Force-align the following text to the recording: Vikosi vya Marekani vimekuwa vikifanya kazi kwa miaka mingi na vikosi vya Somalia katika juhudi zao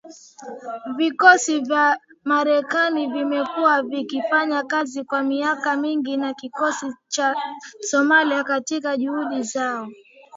Vikosi 0.97 1.59
vya 1.59 1.99
Marekani 2.23 3.07
vimekuwa 3.07 3.83
vikifanya 3.83 4.63
kazi 4.63 5.03
kwa 5.03 5.23
miaka 5.23 5.75
mingi 5.77 6.17
na 6.17 6.33
vikosi 6.41 6.85
vya 7.15 7.35
Somalia 7.79 8.43
katika 8.43 8.97
juhudi 8.97 9.43
zao 9.43 9.87